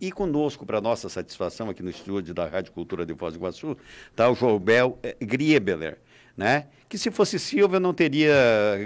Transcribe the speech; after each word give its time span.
E 0.00 0.10
conosco, 0.10 0.64
para 0.64 0.80
nossa 0.80 1.08
satisfação, 1.08 1.68
aqui 1.68 1.82
no 1.82 1.90
estúdio 1.90 2.32
da 2.32 2.46
Rádio 2.46 2.72
Cultura 2.72 3.04
de 3.04 3.14
Foz 3.14 3.34
do 3.34 3.38
Iguaçu, 3.38 3.76
está 4.10 4.28
o 4.28 4.34
Jorbel 4.34 4.98
eh, 5.02 5.16
Griebeler, 5.20 5.98
né? 6.36 6.66
que 6.88 6.98
se 6.98 7.10
fosse 7.10 7.38
Silva 7.38 7.76
eu 7.76 7.80
não 7.80 7.94
teria 7.94 8.34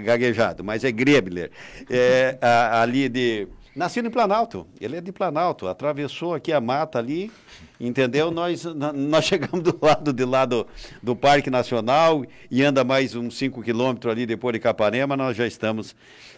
gaguejado, 0.03 0.63
mas 0.63 0.83
é 0.83 0.91
Griebeler, 0.91 1.51
é, 1.89 2.37
ali 2.41 3.09
de... 3.09 3.47
Nascido 3.75 4.07
em 4.07 4.11
Planalto, 4.11 4.65
ele 4.81 4.95
é 4.95 5.01
de 5.01 5.11
Planalto, 5.11 5.67
atravessou 5.67 6.33
aqui 6.33 6.51
a 6.51 6.59
mata 6.59 6.99
ali, 6.99 7.31
entendeu? 7.79 8.31
Nós, 8.31 8.63
nós 8.65 9.25
chegamos 9.25 9.61
do 9.61 9.77
lado 9.81 10.11
de 10.13 10.25
lá 10.25 10.45
do, 10.45 10.65
do 11.03 11.15
Parque 11.15 11.49
Nacional 11.49 12.25
e 12.49 12.63
anda 12.63 12.83
mais 12.83 13.13
uns 13.13 13.37
5 13.37 13.61
quilômetros 13.61 14.11
ali 14.11 14.25
depois 14.25 14.53
de 14.53 14.59
Capanema, 14.59 15.15
nós 15.15 15.35
já 15.37 15.45
estamos 15.45 15.95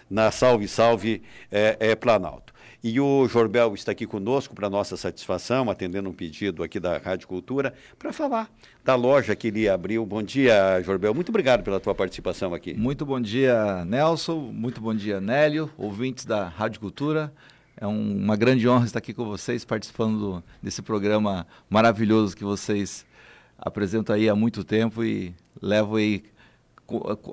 na 0.10 0.32
Salve 0.32 0.68
Salve 0.68 1.22
é, 1.52 1.78
é, 1.80 1.96
Planalto. 1.96 2.49
E 2.82 2.98
o 2.98 3.28
Jorbel 3.28 3.74
está 3.74 3.92
aqui 3.92 4.06
conosco 4.06 4.56
para 4.56 4.70
nossa 4.70 4.96
satisfação, 4.96 5.70
atendendo 5.70 6.10
um 6.10 6.14
pedido 6.14 6.64
aqui 6.64 6.80
da 6.80 6.98
Rádio 6.98 7.28
Cultura, 7.28 7.74
para 7.98 8.14
falar 8.14 8.50
da 8.86 8.96
loja 8.96 9.36
que 9.36 9.48
ele 9.48 9.68
abriu. 9.68 10.06
Bom 10.06 10.24
dia, 10.24 10.82
Jorbel. 10.82 11.14
Muito 11.14 11.28
obrigado 11.28 11.62
pela 11.62 11.78
tua 11.78 11.94
participação 11.94 12.54
aqui. 12.54 12.74
Muito 12.74 13.06
bom 13.06 13.20
dia, 13.20 13.84
Nelson. 13.84 14.38
Muito 14.54 14.80
bom 14.80 14.96
dia, 14.96 15.20
Nélio, 15.20 15.70
ouvintes 15.78 16.24
da 16.24 16.48
Rádio 16.48 16.80
Cultura. 16.80 17.34
É 17.76 17.86
um, 17.86 18.16
uma 18.16 18.38
grande 18.38 18.66
honra 18.68 18.86
estar 18.86 19.00
aqui 19.00 19.14
com 19.14 19.26
vocês, 19.26 19.66
participando 19.66 20.18
do, 20.18 20.44
desse 20.64 20.82
programa 20.82 21.46
maravilhoso 21.70 22.36
que 22.36 22.46
vocês 22.46 23.06
apresentam 23.58 24.16
aí 24.16 24.30
há 24.30 24.36
muito 24.36 24.64
tempo 24.64 25.04
e 25.04 25.36
levam 25.62 25.96
aí 25.96 26.24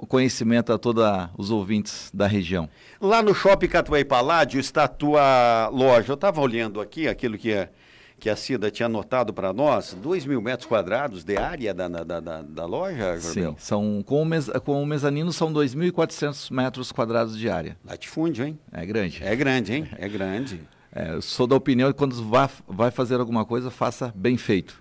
conhecimento 0.09 0.73
a 0.73 0.79
todos 0.79 1.05
os 1.37 1.51
ouvintes 1.51 2.11
da 2.13 2.27
região. 2.27 2.69
Lá 3.01 3.23
no 3.23 3.35
Shopping 3.35 3.69
Catuai 3.69 4.05
Paládio 4.05 4.61
está 4.61 4.85
a 4.85 4.89
tua 4.89 5.69
loja. 5.69 6.13
Eu 6.13 6.15
estava 6.15 6.41
olhando 6.41 6.81
aqui 6.81 7.09
aquilo 7.09 7.39
que, 7.39 7.53
é, 7.53 7.71
que 8.19 8.31
a 8.31 8.37
Cida 8.37 8.71
tinha 8.71 8.87
anotado 8.87 9.33
para 9.33 9.53
nós, 9.53 9.95
2 9.95 10.27
mil 10.27 10.41
metros 10.41 10.69
quadrados 10.69 11.25
de 11.25 11.37
área 11.37 11.75
da, 11.75 11.89
da, 11.89 12.21
da, 12.21 12.43
da 12.43 12.67
loja, 12.67 13.19
Jorbel? 13.19 13.53
Sim, 13.53 13.57
são, 13.59 14.03
com, 14.05 14.23
o 14.23 14.25
mes, 14.25 14.49
com 14.65 14.83
o 14.83 14.87
mezanino 14.87 15.33
são 15.33 15.53
2.400 15.53 16.53
metros 16.53 16.93
quadrados 16.93 17.37
de 17.39 17.49
área. 17.49 17.77
Latifúndio, 17.85 18.47
hein? 18.47 18.59
É 18.73 18.85
grande. 18.85 19.23
É 19.23 19.35
grande, 19.35 19.73
hein? 19.73 19.89
É 19.99 20.09
grande. 20.09 20.61
É, 20.99 21.21
sou 21.21 21.47
da 21.47 21.55
opinião 21.55 21.93
que 21.93 21.99
quando 21.99 22.15
vai, 22.25 22.49
vai 22.67 22.91
fazer 22.91 23.21
alguma 23.21 23.45
coisa, 23.45 23.71
faça 23.71 24.11
bem 24.17 24.39
feito. 24.39 24.81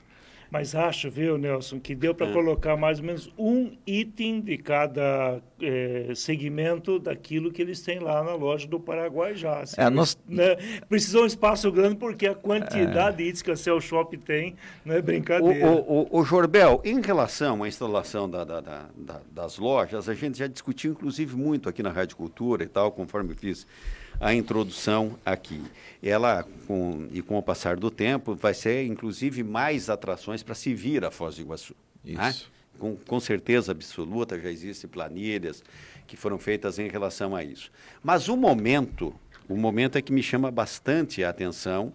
Mas 0.55 0.73
acho, 0.73 1.11
viu, 1.11 1.37
Nelson, 1.37 1.81
que 1.81 1.93
deu 1.93 2.15
para 2.15 2.29
é. 2.29 2.31
colocar 2.31 2.77
mais 2.77 2.99
ou 2.99 3.05
menos 3.05 3.29
um 3.37 3.75
item 3.85 4.39
de 4.39 4.57
cada 4.57 5.41
é, 5.61 6.11
segmento 6.15 6.99
daquilo 6.99 7.51
que 7.51 7.61
eles 7.61 7.81
têm 7.81 7.99
lá 7.99 8.23
na 8.23 8.35
loja 8.35 8.67
do 8.67 8.79
Paraguai 8.79 9.35
já. 9.35 9.61
Assim, 9.61 9.75
é, 9.79 9.89
nós... 9.89 10.17
né? 10.27 10.55
Precisou 10.89 11.23
um 11.23 11.25
espaço 11.25 11.71
grande 11.71 11.95
porque 11.95 12.27
a 12.27 12.35
quantidade 12.35 13.15
é. 13.15 13.17
de 13.17 13.23
itens 13.23 13.41
que 13.41 13.51
a 13.51 13.55
Cell 13.55 13.79
Shop 13.79 14.15
tem 14.17 14.55
não 14.83 14.95
é 14.95 15.01
brincadeira. 15.01 15.67
O, 15.67 15.79
o, 15.79 16.07
o, 16.11 16.19
o 16.19 16.23
Jorbel, 16.23 16.81
em 16.83 17.01
relação 17.01 17.63
à 17.63 17.67
instalação 17.67 18.29
da, 18.29 18.43
da, 18.43 18.59
da, 18.61 19.21
das 19.31 19.57
lojas, 19.57 20.09
a 20.09 20.13
gente 20.13 20.37
já 20.37 20.47
discutiu 20.47 20.91
inclusive 20.91 21.35
muito 21.35 21.69
aqui 21.69 21.81
na 21.81 21.91
Rádio 21.91 22.17
Cultura 22.17 22.63
e 22.63 22.67
tal, 22.67 22.91
conforme 22.91 23.33
fiz 23.33 23.65
a 24.19 24.33
introdução 24.33 25.17
aqui. 25.25 25.61
Ela, 26.01 26.45
com, 26.67 27.07
e 27.11 27.21
com 27.21 27.37
o 27.37 27.41
passar 27.41 27.77
do 27.77 27.89
tempo, 27.89 28.35
vai 28.35 28.53
ser 28.53 28.85
inclusive 28.85 29.43
mais 29.43 29.89
atrações 29.89 30.43
para 30.43 30.55
se 30.55 30.73
vir 30.73 31.03
a 31.03 31.11
Foz 31.11 31.35
do 31.35 31.41
Iguaçu. 31.41 31.75
Né? 32.03 32.29
Isso. 32.29 32.45
Né? 32.45 32.54
Com, 32.79 32.95
com 32.95 33.19
certeza 33.19 33.71
absoluta, 33.71 34.39
já 34.39 34.49
existem 34.49 34.89
planilhas 34.89 35.63
que 36.05 36.17
foram 36.17 36.37
feitas 36.37 36.77
em 36.77 36.87
relação 36.87 37.35
a 37.35 37.43
isso. 37.43 37.71
Mas 38.03 38.27
o 38.27 38.35
momento, 38.35 39.13
o 39.47 39.55
momento 39.55 39.97
é 39.97 40.01
que 40.01 40.11
me 40.11 40.21
chama 40.21 40.51
bastante 40.51 41.23
a 41.23 41.29
atenção, 41.29 41.93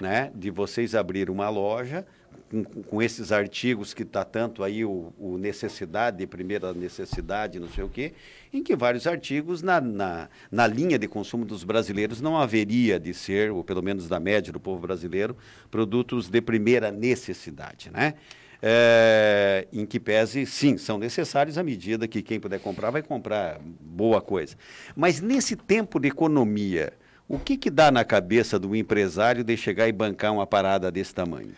né, 0.00 0.30
de 0.34 0.50
vocês 0.50 0.94
abrir 0.94 1.28
uma 1.28 1.48
loja 1.48 2.06
com, 2.50 2.64
com 2.64 3.02
esses 3.02 3.30
artigos 3.30 3.92
que 3.92 4.02
está 4.02 4.24
tanto 4.24 4.64
aí 4.64 4.84
o, 4.84 5.12
o, 5.18 5.36
necessidade, 5.36 6.26
primeira 6.26 6.72
necessidade, 6.72 7.58
não 7.58 7.68
sei 7.68 7.84
o 7.84 7.88
quê, 7.88 8.12
em 8.52 8.62
que 8.62 8.74
vários 8.74 9.06
artigos 9.06 9.62
na, 9.62 9.80
na, 9.80 10.28
na 10.50 10.66
linha 10.66 10.98
de 10.98 11.06
consumo 11.06 11.44
dos 11.44 11.64
brasileiros 11.64 12.20
não 12.20 12.38
haveria 12.38 12.98
de 12.98 13.12
ser, 13.12 13.50
ou 13.50 13.62
pelo 13.62 13.82
menos 13.82 14.08
da 14.08 14.18
média 14.18 14.52
do 14.52 14.60
povo 14.60 14.80
brasileiro, 14.80 15.36
produtos 15.70 16.28
de 16.28 16.40
primeira 16.40 16.90
necessidade, 16.90 17.90
né? 17.90 18.14
É, 18.60 19.68
em 19.72 19.86
que 19.86 20.00
pese, 20.00 20.44
sim, 20.44 20.76
são 20.76 20.98
necessários 20.98 21.56
à 21.56 21.62
medida 21.62 22.08
que 22.08 22.22
quem 22.22 22.40
puder 22.40 22.58
comprar 22.58 22.90
vai 22.90 23.02
comprar 23.02 23.60
boa 23.80 24.20
coisa. 24.20 24.56
Mas 24.96 25.20
nesse 25.20 25.54
tempo 25.54 26.00
de 26.00 26.08
economia, 26.08 26.92
o 27.28 27.38
que, 27.38 27.56
que 27.56 27.70
dá 27.70 27.90
na 27.92 28.04
cabeça 28.04 28.58
do 28.58 28.74
empresário 28.74 29.44
de 29.44 29.56
chegar 29.56 29.86
e 29.86 29.92
bancar 29.92 30.32
uma 30.32 30.46
parada 30.46 30.90
desse 30.90 31.14
tamanho? 31.14 31.52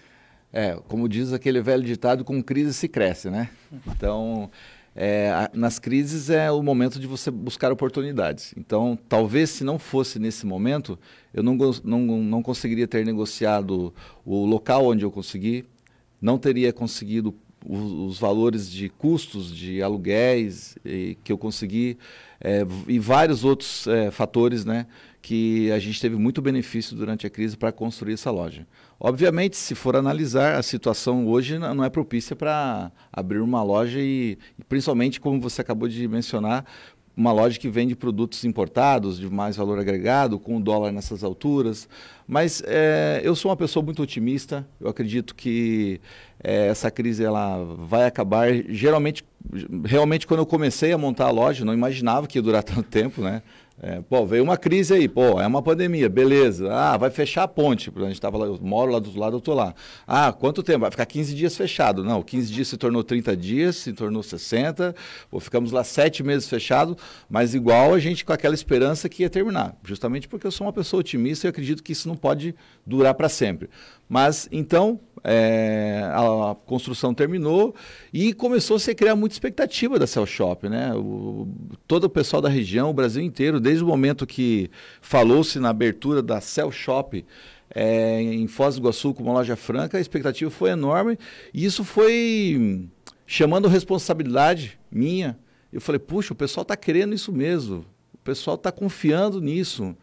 É, 0.53 0.77
como 0.89 1.09
diz 1.09 1.33
aquele 1.33 1.63
velho 1.63 1.85
ditado, 1.85 2.25
com 2.25 2.43
crise 2.43 2.75
se 2.75 2.89
cresce, 2.89 3.31
né? 3.31 3.49
Então, 3.87 4.51
é, 4.97 5.49
nas 5.55 5.79
crises 5.79 6.29
é 6.29 6.51
o 6.51 6.63
momento 6.63 6.99
de 6.99 7.07
você 7.07 7.31
buscar 7.31 7.71
oportunidades. 7.71 8.53
Então, 8.57 8.99
talvez 9.09 9.51
se 9.51 9.63
não 9.63 9.79
fosse 9.79 10.19
nesse 10.19 10.45
momento, 10.45 10.99
eu 11.33 11.43
não, 11.43 11.57
não, 11.85 12.01
não 12.01 12.43
conseguiria 12.43 12.89
ter 12.89 13.07
negociado 13.07 13.95
o 14.25 14.45
local 14.45 14.87
onde 14.87 15.05
eu 15.05 15.11
consegui, 15.11 15.65
não 16.21 16.39
teria 16.39 16.73
conseguido 16.73 17.35
os, 17.67 17.93
os 17.93 18.19
valores 18.19 18.71
de 18.71 18.89
custos 18.89 19.55
de 19.55 19.83
aluguéis 19.83 20.77
e, 20.85 21.17
que 21.23 21.33
eu 21.33 21.39
consegui 21.39 21.99
é, 22.41 22.67
e 22.89 22.99
vários 22.99 23.45
outros 23.45 23.87
é, 23.87 24.11
fatores, 24.11 24.65
né? 24.65 24.87
Que 25.23 25.71
a 25.71 25.79
gente 25.79 26.01
teve 26.01 26.17
muito 26.17 26.41
benefício 26.41 26.97
durante 26.97 27.27
a 27.27 27.31
crise 27.31 27.55
para 27.55 27.71
construir 27.71 28.15
essa 28.15 28.31
loja. 28.31 28.67
Obviamente, 28.99 29.57
se 29.57 29.75
for 29.75 29.95
analisar, 29.95 30.57
a 30.57 30.63
situação 30.63 31.29
hoje 31.29 31.59
não 31.59 31.85
é 31.85 31.91
propícia 31.91 32.35
para 32.35 32.91
abrir 33.13 33.41
uma 33.41 33.63
loja 33.63 34.01
e, 34.01 34.39
principalmente, 34.67 35.21
como 35.21 35.39
você 35.39 35.61
acabou 35.61 35.89
de 35.89 36.09
mencionar, 36.09 36.65
uma 37.17 37.33
loja 37.33 37.59
que 37.59 37.69
vende 37.69 37.95
produtos 37.95 38.45
importados 38.45 39.19
de 39.19 39.29
mais 39.29 39.57
valor 39.57 39.79
agregado, 39.79 40.39
com 40.39 40.57
o 40.57 40.61
dólar 40.61 40.93
nessas 40.93 41.23
alturas. 41.23 41.89
Mas 42.27 42.63
é, 42.67 43.21
eu 43.25 43.35
sou 43.35 43.51
uma 43.51 43.57
pessoa 43.57 43.85
muito 43.85 44.03
otimista. 44.03 44.67
Eu 44.81 44.89
acredito 44.89 45.35
que 45.35 46.01
é, 46.43 46.69
essa 46.69 46.91
crise 46.91 47.25
ela 47.25 47.63
vai 47.79 48.07
acabar. 48.07 48.53
Geralmente, 48.69 49.25
realmente, 49.85 50.27
quando 50.27 50.41
eu 50.41 50.47
comecei 50.47 50.93
a 50.93 50.99
montar 50.99 51.27
a 51.27 51.31
loja, 51.31 51.65
não 51.65 51.75
imaginava 51.75 52.27
que 52.27 52.39
ia 52.39 52.43
durar 52.43 52.63
tanto 52.65 52.85
tempo, 52.85 53.21
né? 53.21 53.43
É, 53.83 54.03
pô, 54.03 54.27
veio 54.27 54.45
uma 54.45 54.59
crise 54.59 54.93
aí, 54.93 55.09
pô, 55.09 55.41
é 55.41 55.47
uma 55.47 55.63
pandemia, 55.63 56.07
beleza. 56.07 56.71
Ah, 56.71 56.99
vai 56.99 57.09
fechar 57.09 57.45
a 57.45 57.49
ponte, 57.49 57.91
a 57.97 58.01
gente 58.03 58.13
estava 58.13 58.37
lá, 58.37 58.45
eu 58.45 58.59
moro 58.61 58.93
lá 58.93 58.99
do 58.99 59.19
lado, 59.19 59.39
eu 59.39 59.41
tô 59.41 59.55
lá. 59.55 59.75
Ah, 60.07 60.31
quanto 60.33 60.63
tempo? 60.63 60.81
Vai 60.81 60.91
ficar 60.91 61.07
15 61.07 61.35
dias 61.35 61.57
fechado. 61.57 62.05
Não, 62.05 62.23
15 62.23 62.53
dias 62.53 62.69
se 62.69 62.77
tornou 62.77 63.03
30 63.03 63.35
dias, 63.35 63.77
se 63.77 63.95
tornou 63.95 64.23
60, 64.23 64.95
pô, 65.31 65.41
ficamos 65.41 65.73
lá 65.73 65.83
sete 65.83 66.23
meses 66.23 66.47
fechado, 66.47 66.95
mas 67.29 67.55
igual 67.55 67.95
a 67.95 67.99
gente 67.99 68.23
com 68.23 68.35
aquela 68.35 68.55
esperança 68.55 69.09
que 69.09 69.23
ia 69.23 69.31
terminar. 69.31 69.75
Justamente 69.83 70.29
porque 70.29 70.47
eu 70.47 70.53
sou 70.53 70.67
uma 70.67 70.73
pessoa 70.75 71.01
otimista 71.01 71.47
e 71.47 71.49
acredito 71.49 71.83
que 71.83 71.93
isso 71.93 72.07
não 72.07 72.17
pode 72.17 72.55
durar 72.85 73.15
para 73.15 73.31
sempre. 73.31 73.71
Mas 74.07 74.47
então 74.53 75.01
é, 75.23 76.03
a, 76.13 76.55
construção 76.67 77.13
terminou 77.13 77.75
e 78.13 78.33
começou 78.33 78.77
a 78.77 78.81
se 78.81 78.95
criar 78.95 79.15
muita 79.15 79.35
expectativa 79.35 79.99
da 79.99 80.07
Cell 80.07 80.27
Shop, 80.27 80.69
né? 80.69 80.95
O, 80.95 81.49
todo 81.87 82.05
o 82.05 82.11
pessoal 82.11 82.41
da 82.41 82.49
região, 82.49 82.91
o 82.91 82.95
Brasil 82.95 83.23
inteiro, 83.23 83.61
desde 83.61 83.85
o 83.85 83.87
momento 83.87 84.27
que 84.27 84.71
falou-se 85.01 85.59
na 85.59 85.71
abertura 85.71 86.23
da 86.23 86.41
Cell 86.41 86.71
Shop 86.71 87.25
é, 87.75 88.21
em 88.21 88.47
Foz 88.47 88.75
do 88.75 88.81
Iguaçu 88.81 89.15
com 89.15 89.23
uma 89.23 89.35
loja 89.35 89.57
franca, 89.57 89.99
a 89.99 90.01
expectativa 90.01 90.51
foi 90.51 90.71
enorme 90.71 91.19
e 91.55 91.65
isso 91.65 91.85
foi 91.85 92.89
chamando 93.27 93.69
responsabilidade 93.69 94.79
minha. 94.91 95.39
Eu 95.73 95.81
falei, 95.81 96.01
puxa, 96.01 96.33
o 96.33 96.37
pessoal 96.37 96.63
está 96.63 96.77
querendo 96.77 97.15
isso 97.15 97.33
mesmo, 97.33 97.85
o 98.13 98.19
pessoal 98.19 98.57
está 98.57 98.73
confiando 98.73 99.41
nisso. 99.41 99.97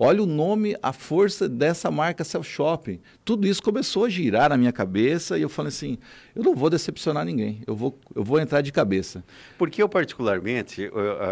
Olha 0.00 0.22
o 0.22 0.26
nome, 0.26 0.76
a 0.80 0.92
força 0.92 1.48
dessa 1.48 1.90
marca 1.90 2.22
Self 2.22 2.48
Shopping. 2.48 3.00
Tudo 3.24 3.48
isso 3.48 3.60
começou 3.60 4.04
a 4.04 4.08
girar 4.08 4.50
na 4.50 4.56
minha 4.56 4.70
cabeça 4.70 5.36
e 5.36 5.42
eu 5.42 5.48
falei 5.48 5.70
assim: 5.70 5.98
eu 6.36 6.44
não 6.44 6.54
vou 6.54 6.70
decepcionar 6.70 7.24
ninguém, 7.24 7.62
eu 7.66 7.74
vou, 7.74 7.98
eu 8.14 8.22
vou 8.22 8.38
entrar 8.38 8.60
de 8.60 8.70
cabeça. 8.70 9.24
Porque 9.58 9.82
eu, 9.82 9.88
particularmente, 9.88 10.88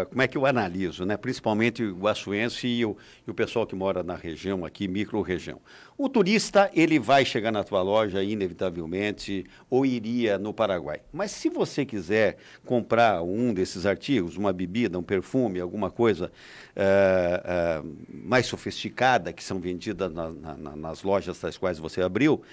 como 0.09 0.21
é 0.21 0.27
que 0.27 0.37
eu 0.37 0.45
analiso, 0.45 1.05
né? 1.05 1.15
principalmente 1.15 1.81
o 1.81 1.95
guaçuense 1.95 2.67
e 2.67 2.83
o, 2.83 2.97
e 3.25 3.31
o 3.31 3.33
pessoal 3.33 3.65
que 3.65 3.73
mora 3.73 4.03
na 4.03 4.15
região 4.15 4.65
aqui, 4.65 4.85
micro-região. 4.85 5.61
O 5.97 6.07
turista, 6.07 6.69
ele 6.75 6.99
vai 6.99 7.25
chegar 7.25 7.51
na 7.51 7.63
tua 7.63 7.81
loja 7.81 8.23
inevitavelmente 8.23 9.43
ou 9.67 9.83
iria 9.83 10.37
no 10.37 10.53
Paraguai. 10.53 10.99
Mas 11.11 11.31
se 11.31 11.49
você 11.49 11.83
quiser 11.83 12.37
comprar 12.63 13.23
um 13.23 13.51
desses 13.51 13.83
artigos, 13.83 14.37
uma 14.37 14.53
bebida, 14.53 14.99
um 14.99 15.03
perfume, 15.03 15.59
alguma 15.59 15.89
coisa 15.89 16.31
uh, 16.75 17.83
uh, 17.83 17.97
mais 18.11 18.45
sofisticada 18.45 19.33
que 19.33 19.43
são 19.43 19.59
vendidas 19.59 20.13
na, 20.13 20.29
na, 20.29 20.75
nas 20.75 21.01
lojas 21.01 21.39
das 21.39 21.57
quais 21.57 21.79
você 21.79 21.99
abriu, 21.99 22.43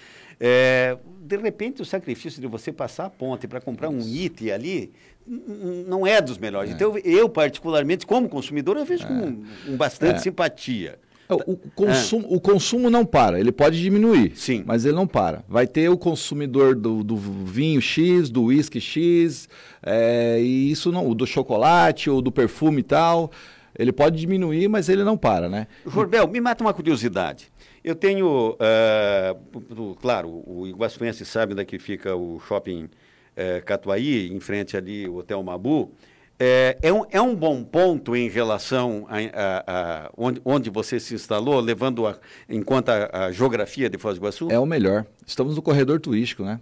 é, 0.41 0.97
de 1.21 1.37
repente 1.37 1.83
o 1.83 1.85
sacrifício 1.85 2.41
de 2.41 2.47
você 2.47 2.73
passar 2.73 3.07
a 3.07 3.11
ponte 3.11 3.47
para 3.47 3.61
comprar 3.61 3.89
um 3.89 4.01
item 4.01 4.51
ali 4.51 4.93
não 5.27 6.07
é 6.07 6.21
dos 6.21 6.39
melhores. 6.39 6.71
É. 6.71 6.75
Então 6.75 6.97
eu 6.99 7.29
particularmente 7.29 8.07
como 8.07 8.29
consumidor 8.29 8.77
eu 8.77 8.85
vejo 8.85 9.05
é. 9.05 9.07
com, 9.07 9.43
com, 9.67 9.77
bastante 9.77 10.17
é. 10.17 10.19
simpatia. 10.19 10.99
É, 11.29 11.35
o 11.35 11.57
consumo, 11.75 12.27
é. 12.31 12.37
o 12.37 12.41
consumo 12.41 12.91
não 12.91 13.05
para, 13.05 13.41
ele 13.41 13.51
pode 13.51 13.81
diminuir, 13.81 14.33
Sim. 14.37 14.63
mas 14.67 14.85
ele 14.85 14.95
não 14.95 15.07
para. 15.07 15.43
Vai 15.49 15.67
ter 15.67 15.89
o 15.89 15.97
consumidor 15.97 16.75
do, 16.75 17.03
do 17.03 17.17
vinho 17.17 17.81
X, 17.81 18.29
do 18.29 18.45
whisky 18.45 18.81
X, 18.81 19.49
é, 19.83 20.39
e 20.41 20.71
isso 20.71 20.93
não, 20.93 21.09
o 21.09 21.15
do 21.15 21.27
chocolate 21.27 22.11
ou 22.11 22.21
do 22.21 22.31
perfume 22.31 22.81
e 22.81 22.85
tal. 22.85 23.31
Ele 23.77 23.93
pode 23.93 24.19
diminuir, 24.19 24.69
mas 24.69 24.89
ele 24.89 25.03
não 25.03 25.17
para, 25.17 25.49
né? 25.49 25.67
Jorbel, 25.85 26.29
me 26.29 26.41
mata 26.41 26.63
uma 26.63 26.73
curiosidade. 26.73 27.51
Eu 27.83 27.95
tenho, 27.95 28.53
uh, 28.53 29.95
claro, 29.97 30.43
o 30.47 30.67
Iguaçuense 30.67 31.25
sabe 31.27 31.53
onde 31.53 31.63
é 31.63 31.65
que 31.65 31.79
fica 31.79 32.15
o 32.15 32.39
shopping 32.41 32.85
uh, 32.85 33.65
Catuaí, 33.65 34.33
em 34.33 34.39
frente 34.41 34.77
ali 34.77 35.09
o 35.09 35.17
Hotel 35.17 35.43
Mabu. 35.43 35.93
É, 36.39 36.77
é, 36.83 36.93
um, 36.93 37.05
é 37.11 37.21
um 37.21 37.35
bom 37.35 37.63
ponto 37.63 38.17
em 38.17 38.29
relação 38.29 39.07
a, 39.09 39.19
a, 39.19 39.65
a 39.67 40.11
onde, 40.17 40.41
onde, 40.45 40.71
você 40.71 40.99
se 40.99 41.15
instalou, 41.15 41.61
levando 41.61 42.07
a, 42.07 42.19
em 42.49 42.61
conta 42.61 43.09
a, 43.13 43.31
geografia 43.31 43.89
de 43.89 43.99
Foz 43.99 44.19
do 44.19 44.23
Iguaçu? 44.23 44.49
É 44.51 44.59
o 44.59 44.67
melhor. 44.67 45.07
Estamos 45.25 45.55
no 45.55 45.63
corredor 45.63 46.01
turístico, 46.01 46.43
né? 46.43 46.61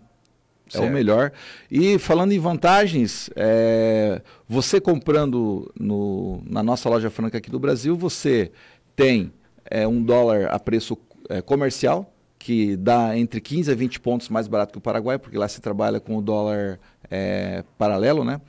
Certo. 0.69 0.85
É 0.85 0.89
o 0.89 0.93
melhor. 0.93 1.33
E 1.71 1.99
falando 1.99 2.33
em 2.33 2.39
vantagens, 2.39 3.31
é, 3.35 4.21
você 4.49 4.81
comprando 4.81 5.71
no, 5.79 6.43
na 6.47 6.63
nossa 6.63 6.89
loja 6.89 7.11
franca 7.11 7.39
aqui 7.39 7.51
do 7.51 7.59
Brasil, 7.59 7.97
você 7.97 8.53
tem 8.95 9.33
é, 9.65 9.87
um 9.87 10.03
dólar 10.03 10.47
a 10.47 10.59
preço 10.59 10.99
é, 11.29 11.41
comercial, 11.41 12.13
que 12.39 12.77
dá 12.77 13.17
entre 13.17 13.41
15 13.41 13.71
a 13.71 13.75
20 13.75 14.01
pontos 14.01 14.29
mais 14.29 14.49
barato 14.49 14.73
que 14.73 14.79
o 14.79 14.81
Paraguai, 14.81 15.19
porque 15.19 15.39
lá 15.39 15.49
se 15.49 15.61
trabalha 15.61 16.01
com 16.01 16.17
o 16.17 16.23
dólar 16.23 16.79
é, 17.11 17.65
paralelo, 17.79 18.25
né? 18.25 18.41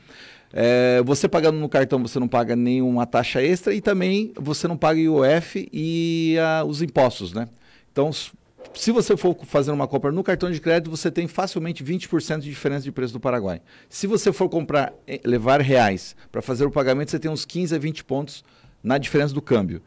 É, 0.55 1.01
você 1.03 1.27
pagando 1.27 1.57
no 1.57 1.67
cartão, 1.67 2.00
você 2.00 2.19
não 2.19 2.27
paga 2.27 2.55
nenhuma 2.55 3.07
taxa 3.07 3.41
extra 3.41 3.73
e 3.73 3.81
também 3.81 4.31
você 4.39 4.67
não 4.67 4.77
paga 4.77 5.00
IOF 5.00 5.67
e 5.73 6.38
a, 6.39 6.63
os 6.63 6.83
impostos, 6.83 7.33
né? 7.33 7.47
Então, 7.91 8.11
se 8.11 8.91
você 8.91 9.17
for 9.17 9.35
fazer 9.45 9.71
uma 9.71 9.88
compra 9.88 10.11
no 10.11 10.23
cartão 10.23 10.51
de 10.51 10.61
crédito, 10.61 10.91
você 10.91 11.09
tem 11.09 11.27
facilmente 11.27 11.83
20% 11.83 12.39
de 12.39 12.50
diferença 12.50 12.83
de 12.83 12.91
preço 12.91 13.13
do 13.13 13.19
Paraguai. 13.19 13.61
Se 13.89 14.05
você 14.05 14.31
for 14.31 14.47
comprar, 14.47 14.94
eh, 15.07 15.19
levar 15.25 15.59
reais 15.59 16.15
para 16.31 16.41
fazer 16.41 16.65
o 16.65 16.71
pagamento, 16.71 17.09
você 17.09 17.19
tem 17.19 17.31
uns 17.31 17.45
15 17.45 17.75
a 17.75 17.79
20 17.79 18.03
pontos 18.03 18.44
na 18.83 18.97
diferença 18.97 19.33
do 19.33 19.41
câmbio. 19.41 19.81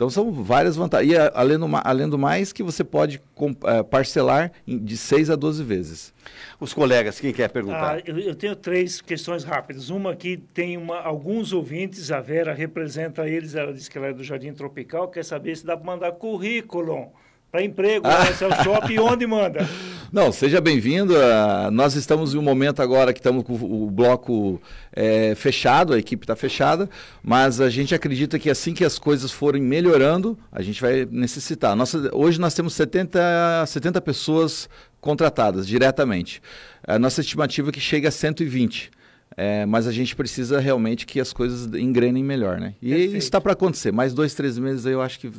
Então 0.00 0.08
são 0.08 0.32
várias 0.32 0.76
vantagens. 0.76 1.12
E 1.12 1.16
além 1.34 1.58
do, 1.58 1.66
além 1.84 2.08
do 2.08 2.16
mais, 2.16 2.54
que 2.54 2.62
você 2.62 2.82
pode 2.82 3.20
é, 3.66 3.82
parcelar 3.82 4.50
de 4.66 4.96
6 4.96 5.28
a 5.28 5.36
12 5.36 5.62
vezes. 5.62 6.14
Os 6.58 6.72
colegas, 6.72 7.20
quem 7.20 7.34
quer 7.34 7.50
perguntar? 7.50 7.96
Ah, 7.96 8.02
eu, 8.06 8.18
eu, 8.18 8.34
tenho 8.34 8.56
três 8.56 9.02
questões 9.02 9.44
rápidas. 9.44 9.90
Uma 9.90 10.16
que 10.16 10.38
tem 10.38 10.78
uma, 10.78 11.00
alguns 11.00 11.52
ouvintes, 11.52 12.10
a 12.10 12.18
Vera 12.18 12.54
representa 12.54 13.28
eles, 13.28 13.54
ela 13.54 13.74
disse 13.74 13.90
que 13.90 13.98
ela 13.98 14.06
é 14.06 14.14
do 14.14 14.24
Jardim 14.24 14.54
Tropical, 14.54 15.06
quer 15.06 15.22
saber 15.22 15.54
se 15.54 15.66
dá 15.66 15.76
para 15.76 15.84
mandar 15.84 16.12
currículo 16.12 17.12
para 17.50 17.64
emprego, 17.64 18.06
ah. 18.06 18.26
é 18.28 18.62
Shop, 18.62 18.98
onde 19.00 19.26
manda? 19.26 19.68
Não, 20.12 20.30
seja 20.30 20.60
bem-vindo. 20.60 21.14
Uh, 21.14 21.70
nós 21.72 21.94
estamos 21.94 22.34
em 22.34 22.38
um 22.38 22.42
momento 22.42 22.80
agora 22.80 23.12
que 23.12 23.18
estamos 23.18 23.42
com 23.42 23.54
o 23.54 23.90
bloco 23.90 24.60
é, 24.92 25.34
fechado, 25.34 25.92
a 25.92 25.98
equipe 25.98 26.24
está 26.24 26.36
fechada, 26.36 26.88
mas 27.22 27.60
a 27.60 27.68
gente 27.68 27.94
acredita 27.94 28.38
que 28.38 28.50
assim 28.50 28.72
que 28.72 28.84
as 28.84 28.98
coisas 28.98 29.32
forem 29.32 29.62
melhorando, 29.62 30.38
a 30.50 30.62
gente 30.62 30.80
vai 30.80 31.06
necessitar. 31.10 31.74
Nossa, 31.74 32.10
hoje 32.14 32.40
nós 32.40 32.54
temos 32.54 32.74
70, 32.74 33.64
70 33.66 34.00
pessoas 34.00 34.68
contratadas 35.00 35.66
diretamente. 35.66 36.40
A 36.86 36.98
nossa 36.98 37.20
estimativa 37.20 37.70
é 37.70 37.72
que 37.72 37.80
chega 37.80 38.08
a 38.08 38.12
120. 38.12 38.90
É, 39.36 39.64
mas 39.64 39.86
a 39.86 39.92
gente 39.92 40.16
precisa 40.16 40.58
realmente 40.58 41.06
que 41.06 41.20
as 41.20 41.32
coisas 41.32 41.72
engrenem 41.74 42.22
melhor, 42.22 42.58
né? 42.58 42.74
E 42.82 42.88
Perfeito. 42.90 43.16
isso 43.16 43.26
está 43.26 43.40
para 43.40 43.52
acontecer. 43.52 43.92
Mais 43.92 44.12
dois, 44.12 44.34
três 44.34 44.58
meses 44.58 44.84
aí 44.84 44.92
eu 44.92 45.00
acho 45.00 45.20
que 45.20 45.30